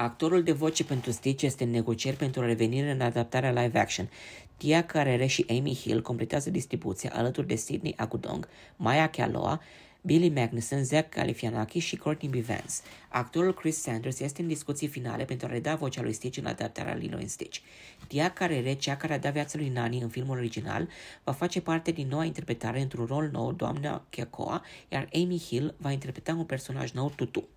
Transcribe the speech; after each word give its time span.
Actorul 0.00 0.42
de 0.42 0.52
voce 0.52 0.84
pentru 0.84 1.10
Stitch 1.10 1.42
este 1.42 1.64
în 1.64 1.70
negocieri 1.70 2.16
pentru 2.16 2.40
o 2.40 2.44
revenire 2.44 2.90
în 2.90 3.00
adaptarea 3.00 3.62
live 3.62 3.78
action. 3.78 4.10
Tia 4.56 4.84
Carrere 4.84 5.26
și 5.26 5.44
Amy 5.48 5.74
Hill 5.74 6.02
completează 6.02 6.50
distribuția 6.50 7.12
alături 7.14 7.46
de 7.46 7.54
Sidney 7.54 7.94
Agudong, 7.96 8.48
Maya 8.76 9.08
Kealoha, 9.08 9.60
Billy 10.00 10.28
Magnuson, 10.28 10.84
Zach 10.84 11.14
Galifianakis 11.14 11.84
și 11.84 11.96
Courtney 11.96 12.30
B. 12.30 12.44
Vance. 12.44 12.74
Actorul 13.08 13.54
Chris 13.54 13.80
Sanders 13.80 14.20
este 14.20 14.40
în 14.42 14.48
discuții 14.48 14.88
finale 14.88 15.24
pentru 15.24 15.46
a 15.46 15.50
reda 15.50 15.74
vocea 15.74 16.02
lui 16.02 16.12
Stitch 16.12 16.38
în 16.38 16.46
adaptarea 16.46 16.94
Lilo 16.94 17.16
în 17.16 17.28
Stitch. 17.28 17.58
Tia 18.06 18.30
Carrere, 18.30 18.72
cea 18.72 18.96
care 18.96 19.12
a 19.12 19.18
dat 19.18 19.32
viața 19.32 19.58
lui 19.58 19.68
Nani 19.68 20.00
în 20.00 20.08
filmul 20.08 20.36
original, 20.36 20.88
va 21.24 21.32
face 21.32 21.60
parte 21.60 21.90
din 21.90 22.08
noua 22.08 22.24
interpretare 22.24 22.80
într-un 22.80 23.04
rol 23.04 23.28
nou, 23.32 23.52
doamna 23.52 24.04
Kekoa, 24.10 24.64
iar 24.88 25.08
Amy 25.14 25.38
Hill 25.38 25.74
va 25.78 25.90
interpreta 25.90 26.32
un 26.32 26.44
personaj 26.44 26.90
nou, 26.90 27.12
Tutu. 27.16 27.48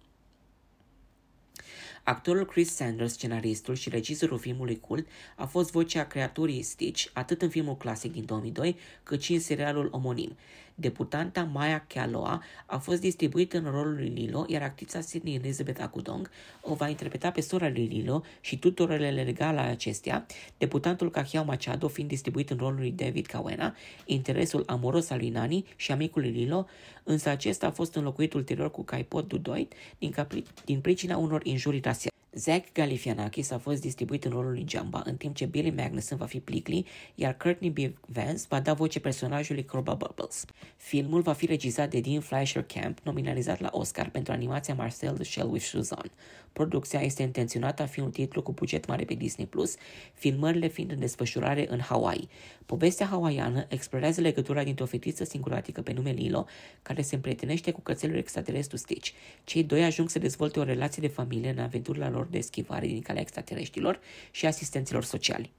Actorul 2.03 2.45
Chris 2.45 2.73
Sanders, 2.73 3.13
scenaristul 3.13 3.75
și 3.75 3.89
regizorul 3.89 4.37
filmului 4.37 4.79
cult, 4.79 5.07
a 5.35 5.45
fost 5.45 5.71
vocea 5.71 6.05
creaturii 6.05 6.61
Stitch 6.61 7.05
atât 7.13 7.41
în 7.41 7.49
filmul 7.49 7.77
clasic 7.77 8.11
din 8.11 8.25
2002, 8.25 8.75
cât 9.03 9.21
și 9.21 9.33
în 9.33 9.39
serialul 9.39 9.89
omonim. 9.91 10.37
Deputanta 10.75 11.43
Maya 11.43 11.85
Kealoha 11.87 12.41
a 12.65 12.77
fost 12.77 13.01
distribuită 13.01 13.57
în 13.57 13.63
rolul 13.63 13.95
lui 13.95 14.07
Lilo, 14.07 14.45
iar 14.47 14.61
actrița 14.61 15.01
Sydney 15.01 15.35
Elizabeth 15.35 15.81
Akudong 15.81 16.29
o 16.61 16.73
va 16.73 16.89
interpreta 16.89 17.31
pe 17.31 17.41
sora 17.41 17.69
lui 17.69 17.85
Lilo 17.85 18.23
și 18.39 18.59
tutorele 18.59 19.23
legale 19.23 19.59
ale 19.59 19.69
acestea, 19.69 20.25
deputantul 20.57 21.11
Cahiao 21.11 21.43
Machado 21.43 21.87
fiind 21.87 22.09
distribuit 22.09 22.49
în 22.49 22.57
rolul 22.57 22.79
lui 22.79 22.91
David 22.91 23.25
Cawena, 23.25 23.75
interesul 24.05 24.63
amoros 24.67 25.09
al 25.09 25.17
lui 25.17 25.29
Nani 25.29 25.65
și 25.75 25.91
amicul 25.91 26.21
lui 26.21 26.31
Lilo, 26.31 26.65
însă 27.03 27.29
acesta 27.29 27.67
a 27.67 27.71
fost 27.71 27.95
înlocuit 27.95 28.33
ulterior 28.33 28.71
cu 28.71 28.83
Caipot 28.83 29.27
Dudoit 29.27 29.73
din, 29.97 30.11
capri- 30.11 30.65
din 30.65 30.79
pricina 30.79 31.17
unor 31.17 31.41
injurii 31.43 31.79
rasiale. 31.79 32.00
Zach 32.33 32.71
Galifianakis 32.73 33.51
a 33.51 33.57
fost 33.57 33.81
distribuit 33.81 34.25
în 34.25 34.31
rolul 34.31 34.51
lui 34.51 34.65
Jamba, 34.67 35.01
în 35.05 35.15
timp 35.15 35.35
ce 35.35 35.45
Billy 35.45 35.69
Magnuson 35.69 36.17
va 36.17 36.25
fi 36.25 36.39
Plickly, 36.39 36.85
iar 37.15 37.37
Courtney 37.37 37.69
B. 37.69 37.77
Vance 38.05 38.43
va 38.49 38.59
da 38.59 38.73
voce 38.73 38.99
personajului 38.99 39.65
Corba 39.65 39.93
Bubbles. 39.93 40.45
Filmul 40.77 41.21
va 41.21 41.33
fi 41.33 41.45
regizat 41.45 41.89
de 41.89 41.99
Dean 41.99 42.21
Fleischer 42.21 42.63
Camp, 42.63 42.99
nominalizat 43.03 43.59
la 43.59 43.69
Oscar 43.71 44.09
pentru 44.09 44.33
animația 44.33 44.73
Marcel 44.73 45.13
the 45.13 45.23
Shell 45.23 45.51
with 45.51 45.63
Shoes 45.63 45.89
On. 45.89 46.11
Producția 46.53 46.99
este 46.99 47.21
intenționată 47.21 47.81
a 47.81 47.85
fi 47.85 47.99
un 47.99 48.11
titlu 48.11 48.41
cu 48.41 48.51
buget 48.51 48.87
mare 48.87 49.03
pe 49.03 49.13
Disney+, 49.13 49.45
Plus, 49.45 49.75
filmările 50.13 50.67
fiind 50.67 50.91
în 50.91 50.99
desfășurare 50.99 51.65
în 51.69 51.79
Hawaii. 51.79 52.29
Povestea 52.65 53.05
hawaiană 53.05 53.65
explorează 53.69 54.21
legătura 54.21 54.63
dintre 54.63 54.83
o 54.83 54.87
fetiță 54.87 55.23
singuratică 55.23 55.81
pe 55.81 55.93
nume 55.93 56.11
Lilo, 56.11 56.45
care 56.81 57.01
se 57.01 57.15
împrietenește 57.15 57.71
cu 57.71 57.81
cățelul 57.81 58.17
extraterestru 58.17 58.77
Stitch. 58.77 59.09
Cei 59.43 59.63
doi 59.63 59.83
ajung 59.83 60.09
să 60.09 60.19
dezvolte 60.19 60.59
o 60.59 60.63
relație 60.63 61.01
de 61.07 61.13
familie 61.13 61.49
în 61.49 61.59
aventurile 61.59 62.07
lor 62.07 62.25
de 62.25 62.39
schivare 62.39 62.87
din 62.87 63.01
calea 63.01 63.21
extraterestrilor 63.21 63.99
și 64.31 64.45
asistenților 64.45 65.03
sociali. 65.03 65.51